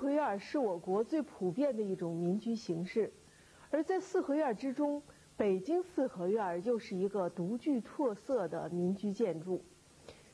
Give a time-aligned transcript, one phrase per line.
[0.00, 3.12] 四合院是我国最普遍的一种民居形式，
[3.68, 5.02] 而在四合院之中，
[5.36, 9.62] 北京四合院又是一个独具特色的民居建筑。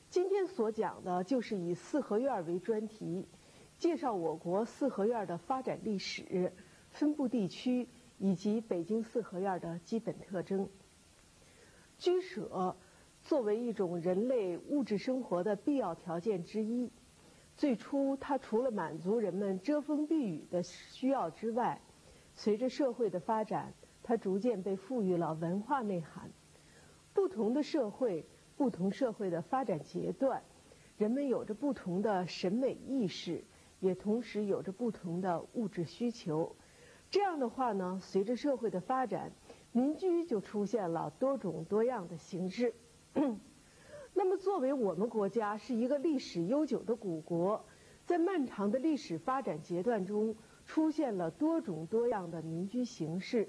[0.08, 3.26] 今天所讲的就是以四合院为专题，
[3.76, 6.52] 介绍我国四合院的发展历史、
[6.90, 10.68] 分布地区以及北京四合院的基本特征。
[11.98, 12.76] 居舍
[13.20, 16.92] 作为一种人类物质生活的必要条件之一。
[17.56, 21.80] 最初，它除了满足人们遮风避雨的需要之外，
[22.34, 26.30] 随着社会的发展，它逐渐被赋予了文化内涵。
[27.14, 28.26] 不同的社会，
[28.58, 30.42] 不同社会的发展阶段，
[30.98, 33.42] 人们有着不同的审美意识，
[33.80, 36.54] 也同时有着不同的物质需求。
[37.10, 39.32] 这样的话呢，随着社会的发展，
[39.72, 42.74] 民居就出现了多种多样的形式。
[44.18, 47.62] 那么，作为我们国家是一个历史悠久的古国，
[48.06, 53.46] 在漫长的历史发展阶段中，出现了多种多样的民居形式。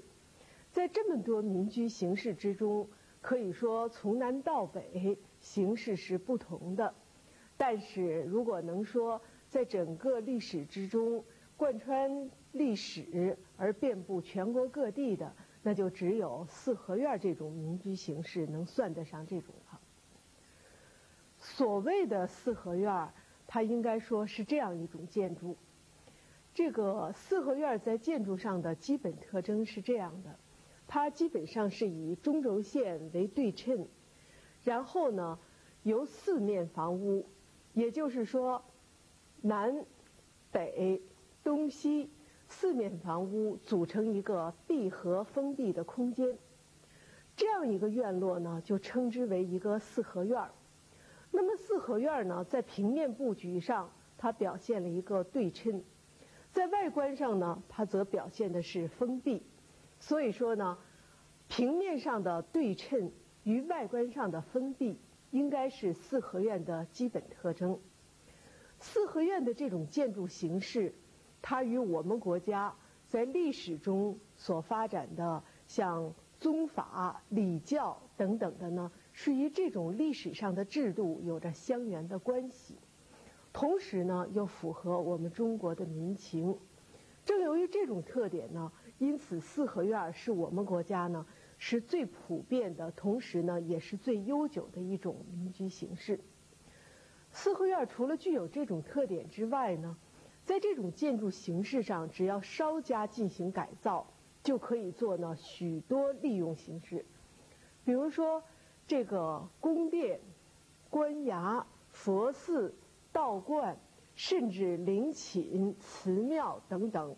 [0.70, 2.86] 在这么多民居形式之中，
[3.22, 6.94] 可以说从南到北形式是不同的。
[7.56, 11.24] 但是如果能说在整个历史之中
[11.56, 19.54] 贯穿历史而遍布全国各地的，那就只有四合院这种民居形式能算得上这种。
[21.56, 23.08] 所谓的四合院
[23.46, 25.56] 它应该说是这样一种建筑。
[26.54, 30.38] 这个四合院在建筑上的基本特征是这样的：
[30.86, 33.88] 它基本上是以中轴线为对称，
[34.62, 35.38] 然后呢，
[35.82, 37.26] 由四面房屋，
[37.72, 38.62] 也就是说，
[39.40, 39.84] 南、
[40.50, 41.00] 北、
[41.42, 42.10] 东西
[42.48, 46.36] 四面房屋组成一个闭合封闭的空间。
[47.36, 50.42] 这样一个院落呢，就称之为一个四合院
[51.40, 55.80] 那么四合院呢，在平面布局上，它表现了一个对称；
[56.50, 59.46] 在外观上呢，它则表现的是封闭。
[60.00, 60.76] 所以说呢，
[61.46, 63.12] 平面上的对称
[63.44, 64.98] 与外观上的封闭，
[65.30, 67.78] 应该是四合院的基本特征。
[68.80, 70.92] 四合院的这种建筑形式，
[71.40, 72.74] 它与我们国家
[73.06, 78.90] 在历史中所发展的像宗法、礼教等等的呢。
[79.20, 82.76] 是与这种历史上的制度有着相缘的关系，
[83.52, 86.56] 同时呢又符合我们中国的民情。
[87.24, 91.26] 正由于这种特点呢，因此四合院是我们国家呢
[91.58, 96.20] 是最普遍的，同时呢也是最悠久的一种民居形式。
[97.32, 99.96] 四合院除了具有这种特点之外呢，
[100.44, 104.06] 在这种建筑形式上，只要稍加进行改造，
[104.44, 107.04] 就可以做呢许多利用形式，
[107.84, 108.44] 比如说。
[108.88, 110.18] 这个宫殿、
[110.88, 112.74] 官衙、佛寺、
[113.12, 113.78] 道观，
[114.14, 117.14] 甚至陵寝、祠庙等等，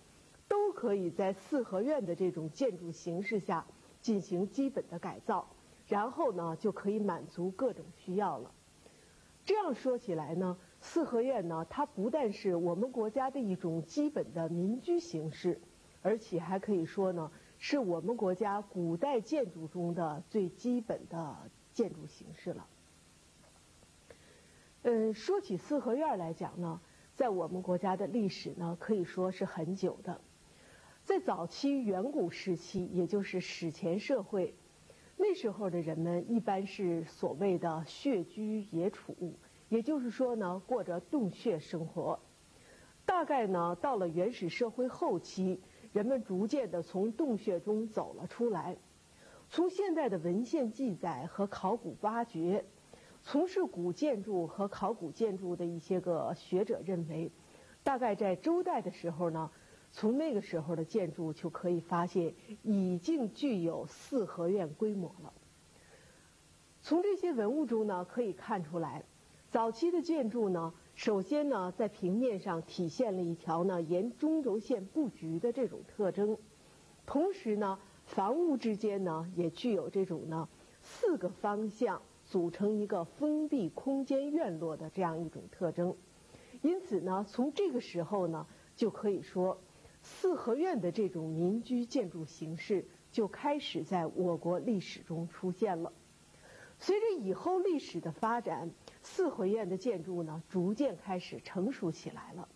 [0.48, 3.64] 都可以在四合院的这种建筑形式下
[4.00, 5.48] 进行基本的改造，
[5.86, 8.50] 然后呢就可以满足各种需要了。
[9.44, 15.60] 这样说起来呢，四合院呢，它不但是我们国家的一种基本的民居形式，
[16.02, 21.36] 而且还可以说呢，是我们国家古代建筑中的最基本的。
[21.72, 22.66] 建筑形式了。
[24.82, 26.80] 嗯，说起四合院来讲呢，
[27.14, 30.20] 在我们国家的历史呢，可以说是很久的。
[31.04, 34.54] 在早期远古时期，也就是史前社会，
[35.16, 39.34] 那时候的人们一般是所谓的穴居野处，
[39.68, 42.20] 也就是说呢，过着洞穴生活。
[43.04, 45.60] 大概呢，到了原始社会后期，
[45.92, 48.76] 人们逐渐的从洞穴中走了出来。
[49.52, 52.64] 从现代的文献记载和考古挖掘，
[53.24, 57.32] 从事古建筑和考古建筑的一些个学者认为，
[57.82, 59.50] 大概在周代的时候呢，
[59.90, 62.32] 从那个时候的建筑就可以发现
[62.62, 65.32] 已经具有四合院规模了。
[66.80, 69.02] 从这些文物中呢，可以看出来，
[69.50, 76.38] 早期的建筑呢，首先呢，在平面上体现了一条呢沿中轴线布局的这种特征，
[77.04, 77.80] 同时呢。
[78.10, 80.48] 房屋之间呢，也具有这种呢
[80.82, 85.96] 四个方向组成一个封闭空间院落的这样一种特征。
[86.60, 89.62] 因此呢，从这个时候呢，就可以说
[90.02, 95.92] 四合院的这种民居建筑形式就开始在我国历史中出现了。
[96.80, 98.72] 随着以后历史的发展，
[99.02, 102.48] 四合院的建筑呢逐渐开始成熟起来了。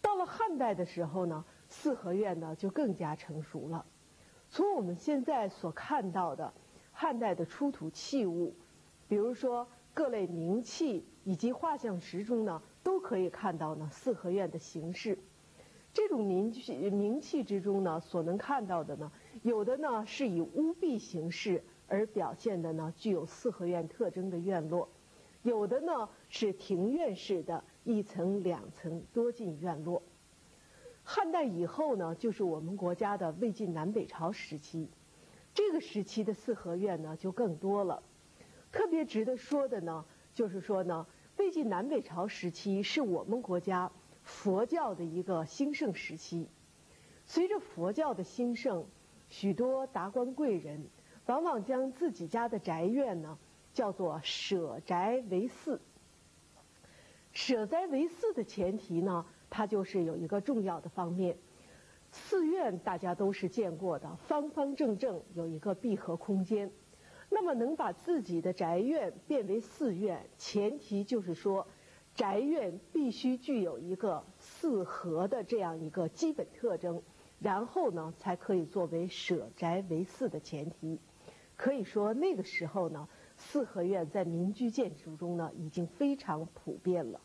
[0.00, 3.86] 到了汉代的时候呢，四合院呢就更加成熟了。
[4.54, 6.54] 从我们现在所看到的
[6.92, 8.54] 汉代的出土器物，
[9.08, 15.18] 比如说各类名器以及画像石中呢，都可以看到呢四合院的形式。
[15.92, 19.10] 这种名气名气之中呢，所能看到的呢，
[19.42, 24.86] 有的呢是以屋壁形式而表现的呢，具有四合院特征的院落；
[25.42, 30.00] 有的呢是庭院式的一层两层多进院落。
[31.04, 34.88] 汉代以后呢，就是我们国家的魏晋南北朝时期，
[35.54, 38.02] 这个时期的四合院呢就更多了。
[38.72, 40.04] 特别值得说的呢，
[40.34, 41.06] 就是说呢，
[41.36, 43.92] 魏晋南北朝时期是我们国家。
[44.22, 46.48] 佛教的一个兴盛时期，
[47.26, 48.86] 随着佛教的兴盛，
[49.28, 50.86] 许多达官贵人
[51.26, 53.36] 往往将自己家的宅院呢
[53.74, 55.78] 叫做舍宅为寺。
[57.32, 61.36] 舍宅为寺的前提呢，它就是有一个重要的方面，
[62.10, 66.72] 寺院大家都是见过的，方方正正有一个闭合空间。
[67.30, 71.68] 那么能把自己的宅院变为寺院，前提就是说。
[72.16, 77.02] 宅院必须具有一个四合的这样一个基本特征，
[77.40, 81.00] 然后呢，才可以作为舍宅为寺的前提。
[81.56, 87.20] 可以说那个时候呢，四合院在民居建筑中呢已经非常普遍了。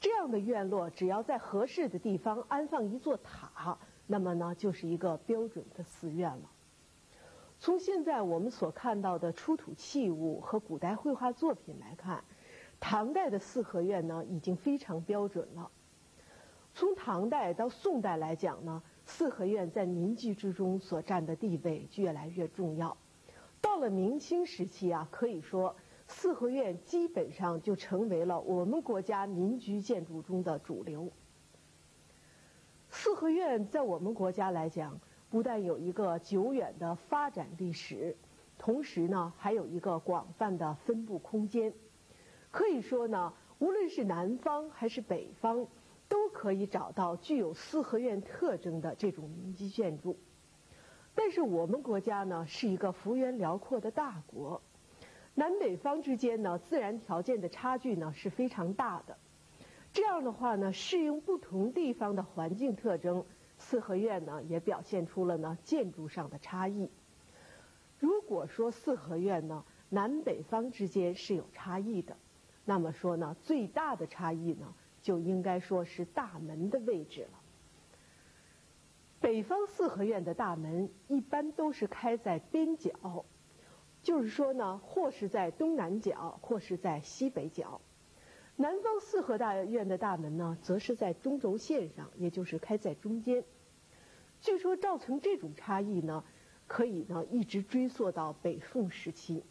[0.00, 6.50] 这样的院落，只要在合适的地方安放一座塔，那么呢就是一个标准的寺院了。
[7.58, 12.22] 从现在我们所看到的出土器物和古代绘画作品来看。
[12.78, 15.70] 唐代的四合院呢，已经非常标准了。
[16.74, 22.94] 从唐代到宋代来讲呢，四合院在民居之中所占的地位越来越重要。
[23.62, 25.74] 到了明清时期啊，可以说
[26.08, 31.10] 四合院基本上就成为了我们国家民居建筑中的主流。
[32.88, 38.16] 四合院在我们国家来讲，不但有一个久远的发展历史，
[38.56, 41.74] 同时呢，还有一个广泛的分布空间。
[42.50, 45.66] 可以说呢，无论是南方还是北方，
[46.08, 50.16] 都可以找到具有四合院特征的这种民居建筑。
[51.14, 54.62] 但是我们国家呢是一个幅员辽阔的大国，
[55.38, 59.16] 南北方之间呢自然条件的差距呢是非常大的。
[59.92, 63.24] 这样的话呢，适应不同地方的环境特征，
[63.58, 66.90] 四合院呢也表现出了呢建筑上的差异。
[67.98, 72.16] 如果说四合院呢南北方之间是有差异的。
[72.64, 77.38] 那么说呢，最大的差异呢，就应该说是大门的位置了。
[79.20, 83.24] 北方四合院的大门一般都是开在边角，
[84.06, 87.80] 就是说呢，或是在东南角，或是在西北角。
[88.54, 93.42] 南方四合大院的大门呢，则是在中轴线上，也就是开在中间。
[94.40, 96.22] 据说造成这种差异呢，
[96.68, 99.42] 可以呢一直追溯到北宋时期。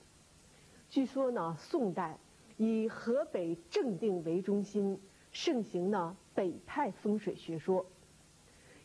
[0.90, 2.18] 据说呢，宋代。
[2.56, 5.02] 以河北正定为中心，
[5.34, 7.86] 盛行呢北派风水学说。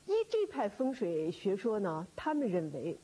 [0.07, 2.99] 依这派风水学说呢，他们认为，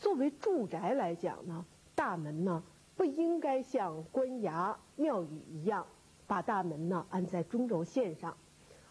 [0.00, 2.62] 作为住宅来讲呢，大门呢
[2.96, 5.86] 不应该像官衙庙宇一样，
[6.26, 8.36] 把大门呢安在中轴线上，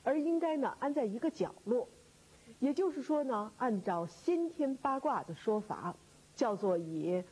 [0.04, 1.88] 而应该呢安在一个角落。
[2.60, 5.96] 也就是说呢，按照先天八卦的说法，
[6.36, 7.24] 叫做以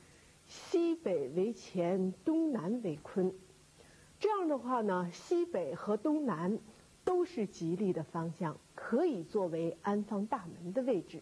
[0.46, 3.34] 西北为乾，东南为坤。
[4.20, 6.60] 这样的话呢，西北和东南
[7.04, 11.22] 都是吉利的方向，可以作为安放大门的位置。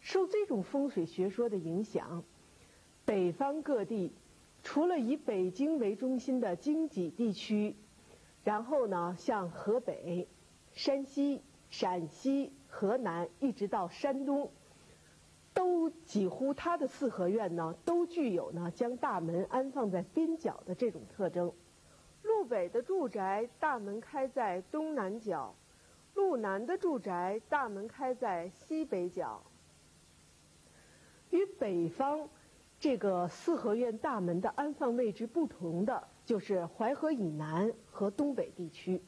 [0.00, 2.22] 受这种风水学说的影响，
[3.04, 4.12] 北方各地
[4.62, 7.76] 除了以北京为中心的京畿地区，
[8.42, 10.26] 然后呢，像河北、
[10.72, 14.50] 山西、陕西、河南，一直到山东，
[15.52, 21.52] 都几乎它的四合院呢，都具有呢将大门安放在边角的这种特征。
[22.22, 25.54] 路北的住宅大门开在东南角，
[26.14, 29.42] 路南的住宅大门开在西北角。
[31.30, 32.28] 与北方
[32.84, 39.00] 这个四合院大门的安放位置不同的，就是淮河以南和东北地区。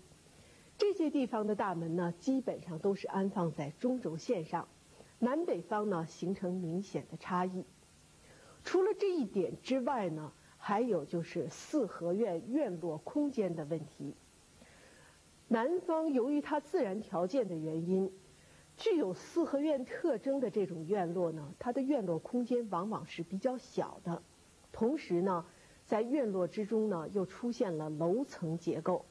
[0.78, 4.66] 这些地方的大门呢，基本上都是安放在中轴线上，
[5.18, 7.66] 南北方呢形成明显的差异。
[8.64, 10.32] 除了这一点之外呢？
[10.56, 14.14] 还有就是四合院院落空间的问题。
[15.48, 18.10] 南方由于它自然条件的原因，
[18.76, 24.22] 具有四合院特征的这种院落呢，它的院落空间往往是比较小的。
[24.70, 25.46] 同时呢，
[25.86, 29.06] 在院落之中呢，又出现了楼层结构。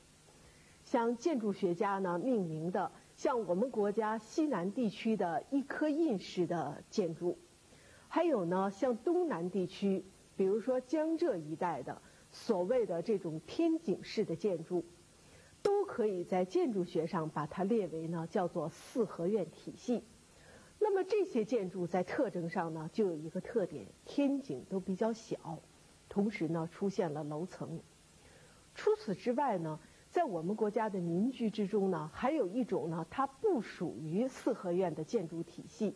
[0.84, 7.40] 像建筑学家呢命名的，像我们国家西南地区的一颗印式的建筑，
[8.08, 10.06] 还有呢，像东南地区。
[10.38, 14.86] 比如说江浙一带的所谓的这种天井式的建筑，
[15.66, 20.04] 都可以在建筑学上把它列为呢叫做四合院体系。
[20.78, 25.58] 那么这些建筑在特征上呢就有一个特点，天井都比较小，
[26.08, 27.80] 同时呢出现了楼层。
[28.76, 29.80] 除此之外呢，
[30.12, 35.96] 在我们国家的民居之中呢，还有一种呢，它不属于四合院的建筑体系，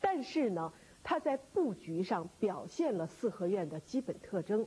[0.00, 4.66] 但是呢，它在布局上表现了四合院的基本特征。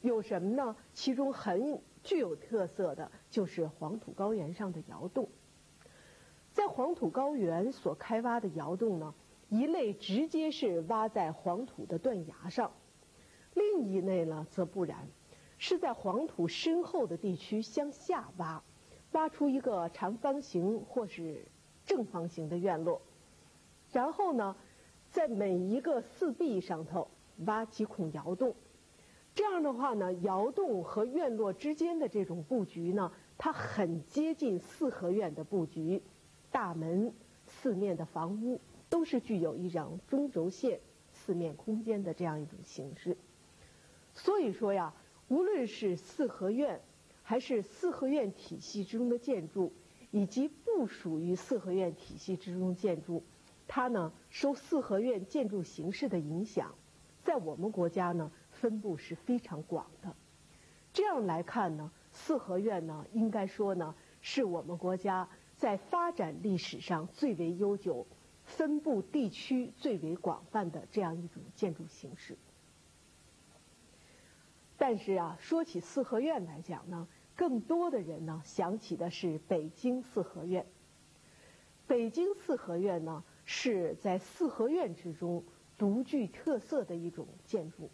[0.00, 0.76] 有什么呢？
[0.92, 5.28] 其中很具有特色的就是黄土高原上的窑洞。
[6.52, 9.14] 在黄土高原所开挖的窑洞呢，
[9.48, 12.72] 一类直接是挖在黄土的断崖上，
[13.54, 15.08] 另一类呢则不然，
[15.56, 18.62] 是在黄土深厚的地区向下挖，
[19.12, 21.44] 挖出一个长方形或是
[21.84, 23.00] 正方形的院落，
[23.92, 24.56] 然后呢，
[25.10, 27.08] 在每一个四壁上头
[27.46, 28.54] 挖几孔窑洞。
[29.38, 36.02] 这样的话呢，窑洞和院落之间的这种布局呢，它很接近四合院的布局，
[36.50, 37.14] 大门、
[37.46, 40.80] 四面的房屋都是具有一种中轴线、
[41.12, 43.16] 四面空间的这样一种形式。
[44.12, 44.92] 所以说呀，
[45.28, 46.80] 无论是四合院，
[47.22, 49.72] 还是四合院体系之中的建筑，
[50.10, 53.22] 以及不属于四合院体系之中建筑，
[53.68, 56.74] 它呢受四合院建筑形式的影响，
[57.22, 58.32] 在我们国家呢。
[58.60, 60.14] 分布是非常广的，
[60.92, 68.04] 这样来看呢，四合院呢，应该说呢，是我们国家在发展历史上最为悠久、
[68.44, 72.36] 分布地区最为广泛的这样一种建筑形式。
[74.76, 80.66] 但是啊，说起四合院来讲呢，更多的人呢想起的是北京四合院。
[81.86, 85.44] 北京四合院呢，是在四合院之中
[85.78, 87.88] 独具特色的一种建筑。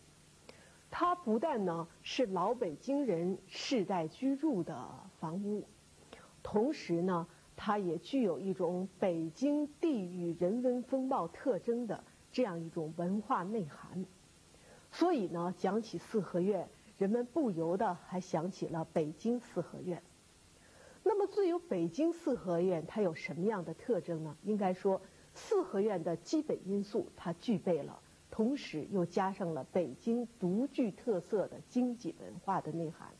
[0.96, 5.64] 它不但呢是老北京人世代居住的房屋，
[6.40, 14.06] 同时呢，它也具有一种北京地域人文风貌特征的这样一种文化内涵。
[14.92, 20.00] 所以呢，讲起四合院，人们不由得还想起了北京四合院。
[21.02, 24.36] 那么，最有北京四合院它有什么样的特征呢？
[24.44, 25.02] 应该说，
[25.34, 28.00] 四合院的基本因素它具备了。
[28.34, 33.14] 同时又加上了北京独具特色的经济文化的内涵。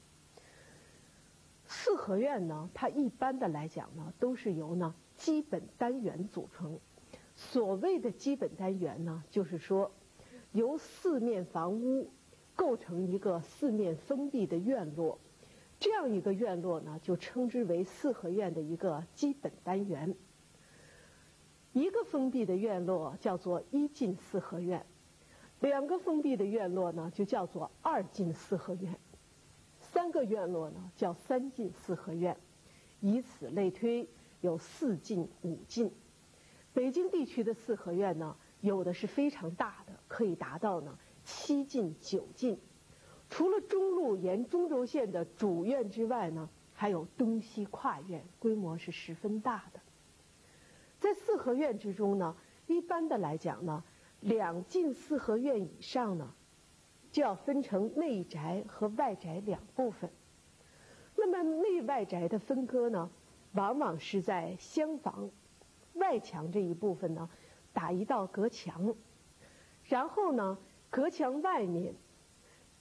[1.67, 6.81] 四合院呢，它一般的来讲呢，都是由呢基本单元组成。
[7.37, 9.93] 所谓的基本单元呢，就是说
[10.51, 12.11] 由四面房屋
[12.57, 15.21] 构成一个四面封闭的院落，
[15.79, 20.17] 这样一个院落呢，就称之为四合院的一个基本单元。
[21.73, 24.85] 一个封闭的院落叫做一进四合院。
[25.69, 28.93] 两个封闭的院落呢，就叫做二进四合院；
[29.81, 32.37] 三个院落呢，叫三进四合院。
[33.01, 34.09] 以此类推，
[34.41, 35.91] 有四进五进。
[36.73, 42.59] 北京地区的四合院呢，有的是非常大的，可以达到呢七进九进。
[43.31, 49.81] 除了中路沿中轴线的主院之外呢，还有东西跨院，规模是十分大的。
[51.01, 53.83] 在四合院之中呢，一般的来讲呢。
[54.25, 56.35] 两进四合院以上呢，
[57.13, 60.11] 就要分成内宅和外宅两部分。
[61.15, 63.11] 那么内外宅的分割呢，
[63.53, 65.31] 往往是在厢房
[65.93, 67.29] 外墙这一部分呢，
[67.75, 68.95] 打一道隔墙，
[69.85, 70.57] 然后呢，
[70.89, 71.95] 隔墙外面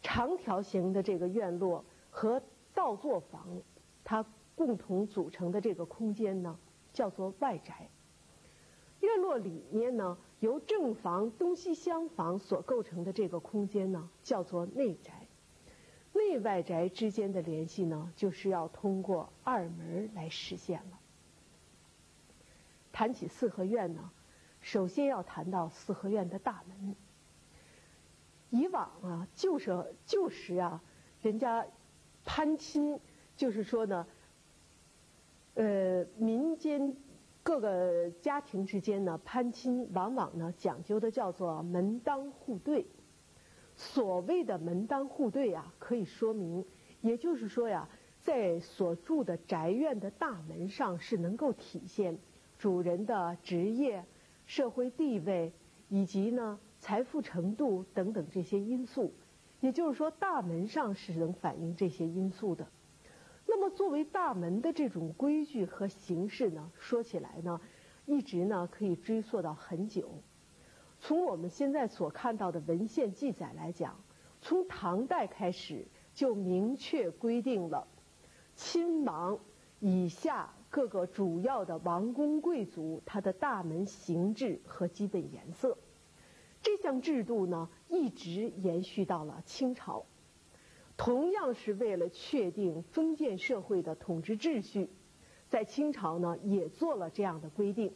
[0.01, 2.41] 长条形的这个院落和
[2.73, 3.61] 倒座房，
[4.05, 6.57] 它共同组成的这个空间呢，
[6.93, 7.89] 叫做外宅。
[9.01, 10.17] 院落里面呢。
[10.43, 15.25] 由正房、东西厢房所构成的这个空间呢，叫做内宅。
[16.11, 20.99] 内外宅之间的联系呢，就是要通过二门来实现了。
[22.91, 24.11] 谈起四合院呢，
[24.59, 26.93] 首先要谈到四合院的大门。
[28.49, 30.83] 以往啊，旧时旧时啊，
[31.21, 31.65] 人家
[32.25, 32.99] 攀亲，
[33.37, 34.05] 就是说呢，
[35.53, 36.97] 呃，民间。
[37.43, 42.85] 各个家庭之间呢，攀亲往往呢讲究的叫做门当户对。
[43.75, 46.65] 所谓的门当户对啊，可以说明，
[47.01, 47.89] 也就是说呀，
[48.21, 52.17] 在所住的宅院的大门上是能够体现
[52.57, 54.05] 主人的职业、
[54.45, 55.51] 社会地位
[55.89, 59.13] 以及呢财富程度等等这些因素。
[59.59, 62.67] 也就是说，大门上是能反映这些因素的。
[63.55, 67.61] 那么，作为大门的这种规矩和形式呢，说起来呢，
[68.07, 70.09] 一直呢可以追溯到很久。
[70.99, 74.03] 从我们现在所看到的文献记载来讲，
[74.41, 77.87] 从唐代开始就明确规定了，
[78.55, 79.37] 亲王
[79.79, 85.77] 以下各个主要的王公贵族他的大门形制和基本颜色。
[86.63, 90.05] 这项制度呢，一直延续到了清朝，
[90.95, 94.89] 同样是为了确定封建社会的统治秩序，
[95.49, 97.93] 在清朝呢也做了这样的规定。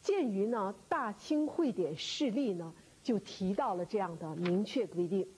[0.00, 5.24] 鉴于呢《大清会典释例》呢就提到了这样的明确规定，《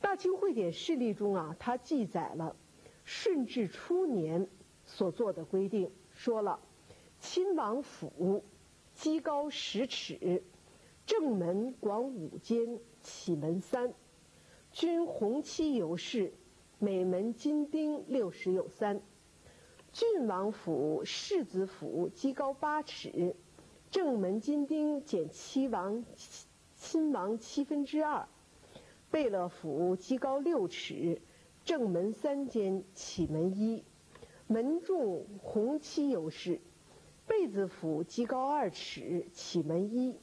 [0.00, 2.56] 大清会典释例》中啊，它记载了
[3.04, 4.48] 顺治初年
[4.84, 6.60] 所做的规定，说了
[7.20, 8.44] 亲王府
[8.94, 10.42] 基高十尺，
[11.04, 13.92] 正门广五间，起门三，
[14.76, 16.34] 均红漆油饰，
[16.78, 19.00] 每门金钉六十有三。
[19.90, 23.34] 郡王府、世子府基高八尺，
[23.90, 26.04] 正门金钉减七王
[26.76, 28.28] 亲王七分之二；
[29.10, 31.22] 贝勒府基高六尺，
[31.64, 33.82] 正门三间，起门一，
[34.46, 36.60] 门柱红漆有饰；
[37.26, 40.16] 贝子府基高二尺，起门一；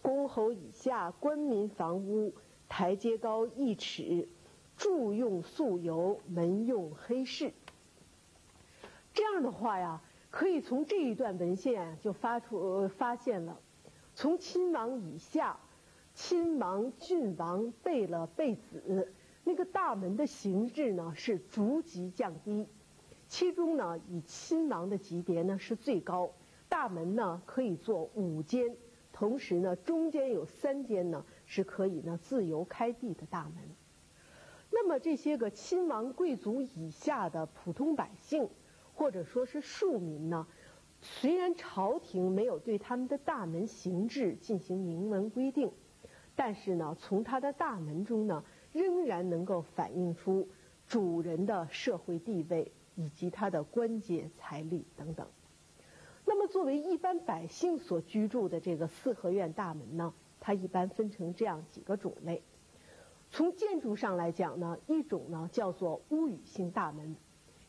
[0.00, 2.32] 公侯以下官民房屋
[2.68, 4.28] 台阶高一尺，
[4.76, 7.52] 柱用素油，门用黑饰。
[9.14, 13.58] 这样的话呀，可以从这一段文献就发出发现了，
[14.14, 15.58] 从亲王以下，
[16.14, 22.68] 亲王、郡王、贝勒、贝子，那个大门的形制呢是逐级降低，
[23.28, 26.30] 其中呢以亲王的级别呢是最高，
[26.68, 28.76] 大门呢可以做五间，
[29.12, 33.56] 同时呢中间有三间呢是可以呢自由开闭的大门。
[34.70, 38.48] 那么这些个亲王贵族以下的普通百姓。
[38.94, 40.48] 或者说是庶民呢，
[41.00, 45.70] 虽然朝廷没有对他们的大门形制进行明文规定，
[46.34, 50.48] 但是呢，从他的大门中呢，仍然能够反映出
[50.88, 55.28] 主人的社会地位以及他的官阶、财力等等。
[56.24, 60.12] 那么，作为一般百姓所居住的这个四合院大门呢，
[60.48, 62.42] 它一般分成这样几个种类。
[63.30, 67.16] 从建筑上来讲呢，一种呢叫做屋宇性大门。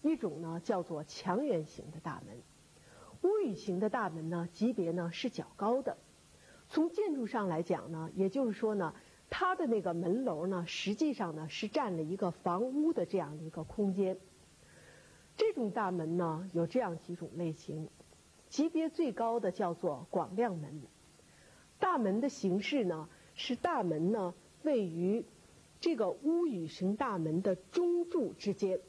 [0.02, 2.38] 一种呢叫做墙垣型的大门，
[3.24, 5.98] 屋宇型的大门呢级别呢是较高的。
[6.70, 8.96] 从建筑上来讲呢，也就是说呢，
[9.30, 14.18] 它的那个门楼呢，实际上呢是占了一个房屋的这样一个空间。
[15.36, 17.90] 这种大门呢有这样几种类型，
[18.48, 20.82] 级别最高的叫做广亮门。
[21.90, 25.26] 大门的形式呢是大门呢位于
[25.82, 28.80] 这个屋宇型大门的中柱之间。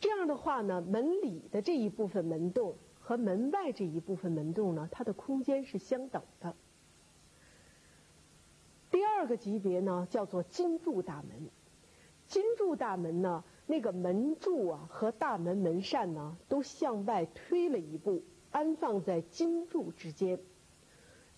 [0.00, 6.56] 这样的话呢，门里的这一部分门洞和门外这一部分门洞呢，它的空间是相等的。
[8.90, 11.50] 第二个级别呢，叫做金柱大门。
[12.26, 20.40] 金柱大门呢，那个门柱啊和大门门扇呢，都向外推了一步，安放在金柱之间。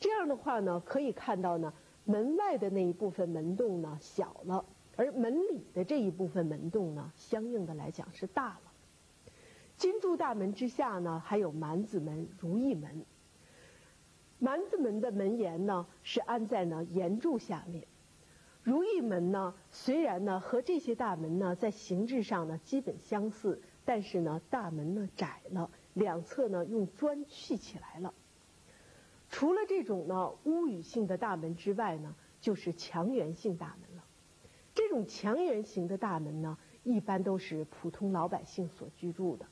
[0.05, 1.73] 这样的话呢，可以看到呢，
[2.05, 4.63] 门外的那一部分门洞呢小了。
[4.97, 8.73] 而门里的这一部分门洞呢，相应的来讲是大了。
[9.79, 13.07] 金柱大门之下呢，还有蛮子门、如意门。
[14.39, 17.87] 蛮子门的门檐呢是安在呢檐柱下面，
[18.63, 28.13] 如意门呢虽然呢和这些大门呢在形制上呢基本相似，但是呢大门呢窄了，两侧呢用砖砌起来了。
[29.35, 34.05] 除了这种呢屋宇性的大门之外呢，就是墙垣性大门了。
[34.73, 39.45] 这种墙垣型的大门呢，一般都是普通老百姓所居住的。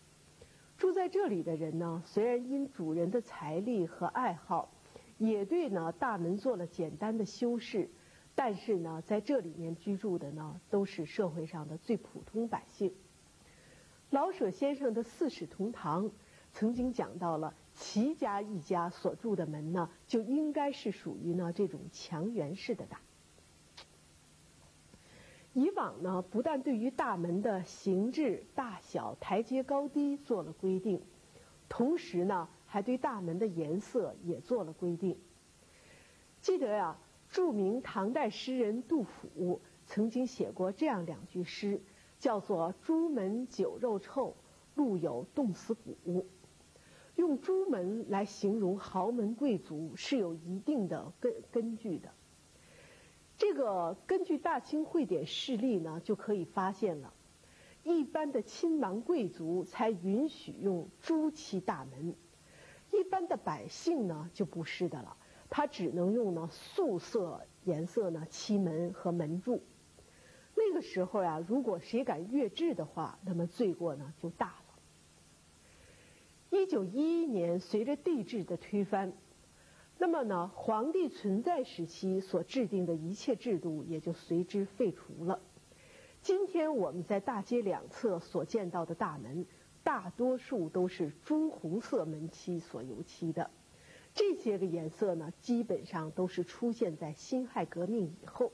[0.78, 4.72] 住在这里的人呢，虽然因主人的财力和爱好，
[5.18, 7.90] 也对呢大门做了简单的修饰，
[8.36, 12.94] 但是呢，在这里面居住的呢，都是社会上的最普通百姓。
[14.10, 16.04] 老舍先生的《四世同堂》
[16.52, 23.00] 曾经讲到了齐家一家所住的门呢，就应该是属于呢这种墙垣式的大。
[25.54, 31.02] 以往呢，不但对于大门的形制、大小、台阶高低做了规定，
[31.68, 35.18] 同时呢，还对大门的颜色也做了规定。
[36.40, 36.96] 记得呀，
[37.28, 41.82] 著名唐代诗人杜甫曾经写过这样两句诗，
[42.18, 44.34] 叫做“朱门酒肉臭，
[44.74, 46.26] 路有冻死骨”。
[47.16, 52.10] 用朱门来形容豪门贵族是有一定的根根据的。
[53.36, 57.12] 这个根据《大清会典事例》呢，就可以发现了，
[57.82, 62.14] 一般的亲王贵族才允许用朱漆大门，
[62.92, 65.16] 一般的百姓呢就不是的了，
[65.50, 69.62] 他只能用呢素色颜色呢漆门和门柱。
[70.54, 74.61] 那个时候呀，如果谁敢越制的话，那么罪过呢就大了。
[76.52, 79.14] 一九一一年，随着帝制的推翻，
[79.96, 85.40] 那么呢，皇帝存在时期所制定的一切制度也就随之废除了。
[86.20, 89.46] 今天我们在大街两侧所见到的大门，
[89.82, 93.50] 大多数都是朱红色门漆所油漆的。
[94.12, 98.52] 这些个颜色呢，基本上都是出现在辛亥革命以后。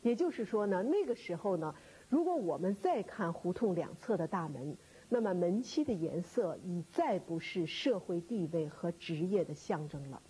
[0.00, 1.74] 也就是说呢，那个时候呢，
[2.08, 4.76] 如果我们再看胡同两侧的大门，
[5.08, 10.22] 那么门漆的颜色已再不是社会地位和职业的象征了。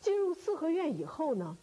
[0.00, 1.56] 进入四合院以后呢，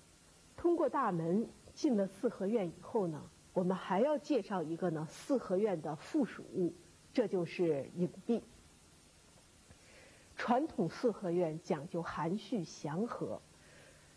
[0.58, 1.48] 通过大门。
[1.72, 6.74] 进了四合院以后呢，我们还要介绍一个呢四合院的附属物，
[7.14, 8.44] 这就是影壁。
[10.36, 13.42] 传统四合院讲究含蓄祥和，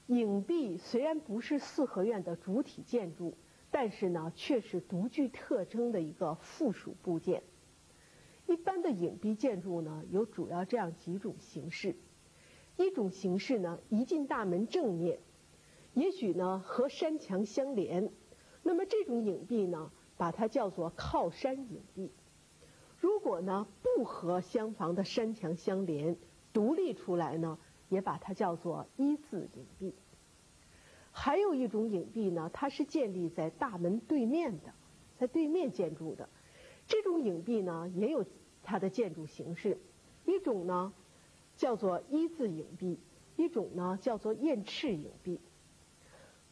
[0.09, 3.37] 影壁虽然不是四合院的主体建筑，
[3.73, 7.43] 但是呢却是独具特征的一个附属部件。
[8.47, 11.97] 一般的影壁建筑呢有主要这样几种形式，
[12.77, 15.19] 一种形式呢一进大门正面。
[15.95, 18.13] 也许呢和山墙相连，
[18.63, 22.13] 那么这种影壁呢，把它叫做靠山影壁。
[22.99, 26.17] 如果呢不和厢房的山墙相连，
[26.53, 27.59] 独立出来呢，
[27.89, 29.95] 也把它叫做一字影壁。
[31.12, 34.72] 还有一种影壁呢，它是建立在大门对面的，
[35.18, 36.29] 在对面建筑的。
[36.88, 38.25] 这种影壁呢，也有
[38.64, 39.79] 它的建筑形式，
[40.25, 40.92] 一种呢
[41.57, 42.98] 叫做一字影壁，
[43.37, 45.38] 一种呢叫做燕翅影壁。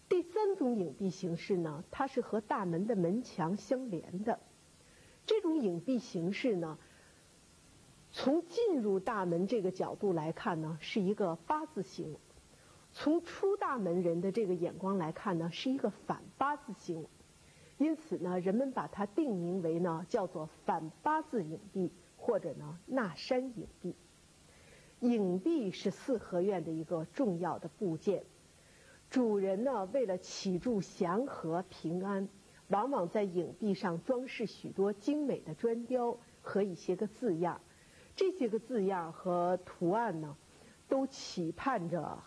[0.09, 4.39] 第三种影壁形式呢，它是和大门的门墙相连的。
[5.25, 6.79] 这种影壁形式呢，
[8.13, 12.15] 从进入大门这个角度来看呢，是一个八字形；
[13.03, 17.07] 从出大门人的这个眼光来看呢，是一个反八字形。
[17.79, 23.97] 因此呢，人们把它定名为呢，叫做反八字影壁，或者呢，纳山影壁。
[24.99, 28.23] 影壁是四合院的一个重要的部件。
[29.09, 32.29] 主人呢，为了祈祝祥和平安，
[32.69, 37.63] 往往在影壁上装饰许多精美的砖雕和一些个字样。
[38.15, 40.37] 这些个字样和图案呢，
[40.87, 42.23] 都期盼着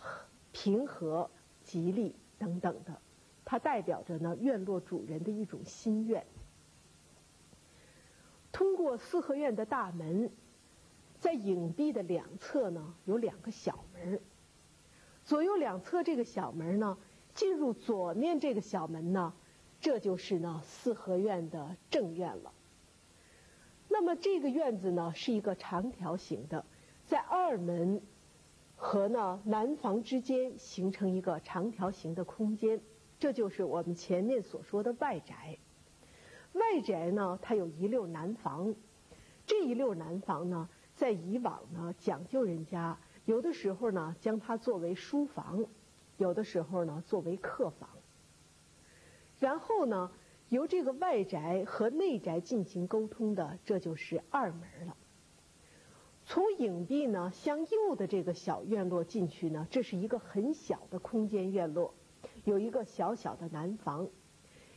[0.54, 1.28] 平和、
[1.64, 3.02] 吉利等等的。
[3.44, 6.24] 它代表着呢院落主人的一种心愿。
[8.52, 10.30] 通过四合院的大门，
[11.18, 14.20] 在影壁的两侧呢，有两个小门。
[15.24, 16.96] 左右两侧这个小门呢，
[17.34, 19.34] 进入左面这个小门呢，
[19.80, 22.52] 这就是呢四合院的正院了。
[23.88, 26.64] 那么这个院子呢是一个长条形的，
[27.06, 28.00] 在二门
[28.84, 32.82] 和呢南房之间形成一个长条形的空间，
[33.18, 35.56] 这就是我们前面所说的外宅。
[36.52, 38.74] 外宅呢，它有一溜南房，
[39.46, 42.98] 这一溜南房呢，在以往呢讲究人家。
[43.24, 45.64] 有的时候呢，将它作为书房；
[46.18, 47.88] 有的时候呢，作为客房。
[49.40, 50.12] 然后呢，
[50.50, 54.94] 由这个外宅和内宅进行沟通的，这就是二门了。
[56.26, 61.92] 从影壁呢向右的这个小院落进去呢，这是一个很小的空间院落，
[62.44, 64.08] 有一个小小的南房。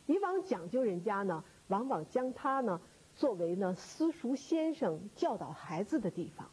[0.06, 2.80] 以往讲究人家呢，往往将它呢
[3.14, 6.50] 作为呢私塾先生教导孩子的地方。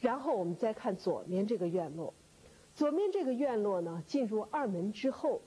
[0.00, 2.14] 然后我们再看左面这个院落，
[2.74, 5.42] 左面这个院落呢，进入二门之后，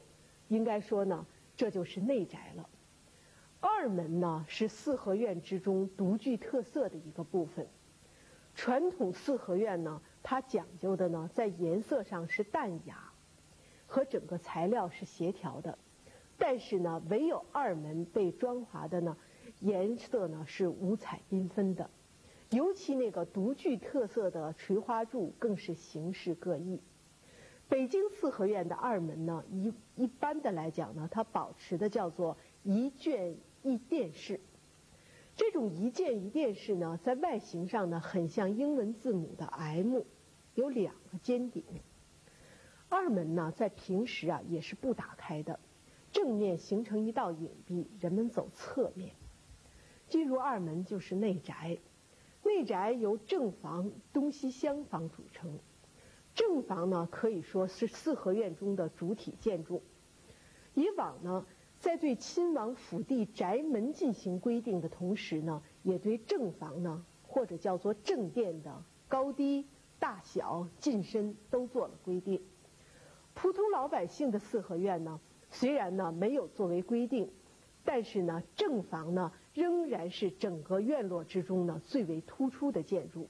[0.48, 1.26] 应该说呢，
[1.58, 2.70] 这就是内宅了。
[3.68, 7.68] 二门呢是四合院之中独具特色的一个部分。
[8.54, 13.12] 传统四合院呢，它讲究的呢，在颜色上是淡雅，
[13.88, 15.80] 和整个材料是协调的。
[16.38, 19.18] 但是呢，唯有二门被装华的呢，
[19.62, 21.90] 颜色呢是五彩缤纷的。
[22.52, 26.80] 尤其那个独具特色的垂花柱，更是形式各异。
[27.68, 34.40] 北京四合院的二门呢，一一般的来讲呢，它保持的叫做一卷一殿式。
[35.36, 40.02] 这种一件一殿式呢，在外形上呢，很像英文字母的 M，
[40.54, 41.64] 有两个尖顶。
[42.88, 45.60] 二门呢，在平时啊也是不打开的，
[46.12, 49.16] 正面形成一道影壁，人们走侧面。
[50.08, 51.80] 进入二门就是内宅。
[52.44, 55.60] 内宅由正房、东西厢房组成。
[56.36, 59.82] 正房呢，可以说是四合院中的主体建筑。
[60.76, 61.46] 以往呢，
[61.80, 69.68] 在对亲王府邸宅门进行规定的同时呢，也对正房呢，或者叫做正殿的高低、
[70.00, 72.42] 大小、进深都做了规定。
[73.36, 75.20] 普通老百姓的四合院呢，
[75.52, 77.30] 虽然呢没有作为规定，
[77.84, 83.28] 但是呢，正房呢仍然是整个院落之中呢最为突出的建筑。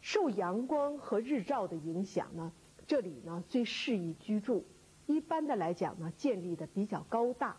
[0.00, 2.52] 受阳光和日照的影响呢，
[2.86, 4.64] 这里呢最适宜居住。
[5.06, 7.56] 一般的来讲呢，建立的比较高大。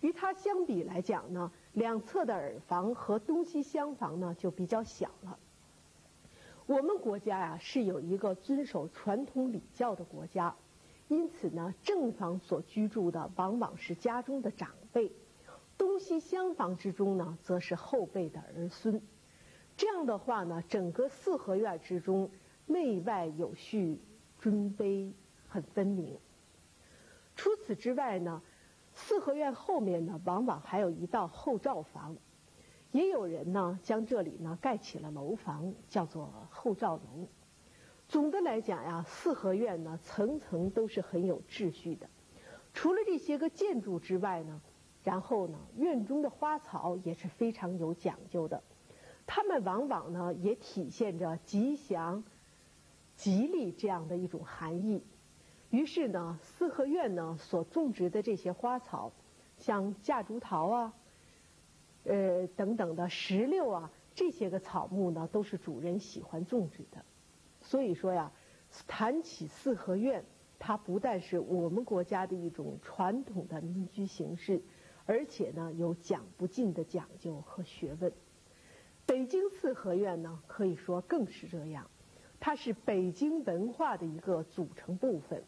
[0.00, 5.38] 与它相比来讲呢，两侧的耳房和东西厢房呢就比较小了。
[6.66, 10.56] 我们国家呀是有一个遵守传统礼教的国家，
[11.08, 15.12] 因此呢，正房所居住的往往是家中的长辈，
[15.78, 19.00] 东西厢房之中呢则是后辈的儿孙。
[19.76, 22.30] 这样的话呢，整个四合院之中
[22.66, 24.00] 内外有序，
[24.38, 25.12] 尊卑
[25.48, 26.18] 很分明。
[27.36, 28.42] 除此之外呢。
[28.96, 32.16] 四合院后面呢，往往还有一道后罩房，
[32.92, 37.26] 也有人呢将这里呢盖起了楼房，叫做后罩楼。
[38.06, 42.08] 总的来讲呀，四合院呢层层都是很有秩序的。
[42.72, 44.60] 除了这些个建筑之外呢，
[45.02, 48.62] 然后呢院中的花草也是非常有讲究的，
[49.26, 52.22] 它们往往呢也体现着吉祥、
[53.16, 55.02] 吉利这样的一种含义。
[55.74, 59.10] 于是呢，四合院呢所种植的这些花草，
[59.58, 60.92] 像夹竹桃啊，
[62.04, 67.04] 呃等等的石榴啊，这些个草木呢，都是主人喜欢种植的。
[67.60, 68.30] 所以说呀，
[68.86, 70.24] 谈起四合院，
[70.60, 74.62] 它不但是我们国家的一种传统的民居形式，
[75.06, 78.12] 而且呢有讲不尽的讲究和学问。
[79.06, 81.90] 北京四合院呢，可以说更是这样，
[82.38, 85.42] 它是北京文化的一个组成部分。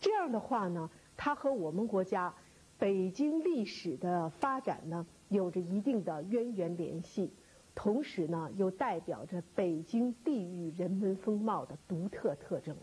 [0.00, 2.34] 这样的话呢，它和我们国家
[2.78, 7.32] 北京历史的发展呢有着一定的渊源联系，
[7.74, 12.76] 同时呢又代表着北京地域人文风貌的独特特征。